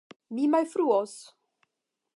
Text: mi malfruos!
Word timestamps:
mi 0.37 0.47
malfruos! 0.53 1.13